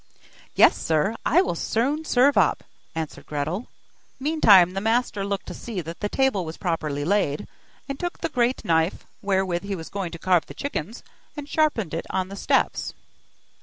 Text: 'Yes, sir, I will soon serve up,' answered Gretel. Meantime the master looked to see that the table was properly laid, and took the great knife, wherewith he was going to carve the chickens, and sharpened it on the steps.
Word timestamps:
'Yes, 0.55 0.75
sir, 0.75 1.15
I 1.27 1.43
will 1.43 1.53
soon 1.53 2.05
serve 2.05 2.35
up,' 2.35 2.63
answered 2.95 3.27
Gretel. 3.27 3.67
Meantime 4.19 4.71
the 4.71 4.81
master 4.81 5.23
looked 5.23 5.45
to 5.45 5.53
see 5.53 5.79
that 5.79 5.99
the 5.99 6.09
table 6.09 6.43
was 6.43 6.57
properly 6.57 7.05
laid, 7.05 7.47
and 7.87 7.99
took 7.99 8.17
the 8.17 8.29
great 8.29 8.65
knife, 8.65 9.05
wherewith 9.21 9.61
he 9.63 9.75
was 9.75 9.89
going 9.89 10.11
to 10.11 10.17
carve 10.17 10.47
the 10.47 10.55
chickens, 10.55 11.03
and 11.37 11.47
sharpened 11.47 11.93
it 11.93 12.07
on 12.09 12.29
the 12.29 12.35
steps. 12.35 12.95